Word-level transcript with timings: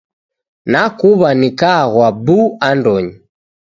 Nakuw'a 0.71 1.29
nikagwa 1.39 2.07
bu 2.25 2.39
andonyi. 2.69 3.13